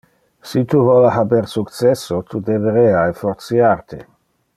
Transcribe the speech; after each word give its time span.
Si 0.51 0.61
tu 0.69 0.79
vole 0.87 1.11
haber 1.17 1.45
successo, 1.51 2.19
tu 2.31 2.41
deberea 2.51 3.07
effortiar 3.13 3.85
te. 3.93 4.01